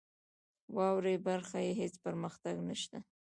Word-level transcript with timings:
واورئ 0.75 1.15
برخه 1.27 1.59
کې 1.65 1.77
هیڅ 1.79 1.93
پرمختګ 2.05 2.55
نشته. 2.69 2.97